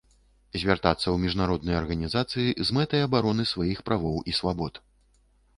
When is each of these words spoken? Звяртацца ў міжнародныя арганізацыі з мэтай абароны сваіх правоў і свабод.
Звяртацца 0.61 1.01
ў 1.01 1.13
міжнародныя 1.25 1.77
арганізацыі 1.83 2.57
з 2.71 2.79
мэтай 2.79 3.05
абароны 3.09 3.47
сваіх 3.53 3.85
правоў 3.91 4.17
і 4.33 4.37
свабод. 4.39 4.73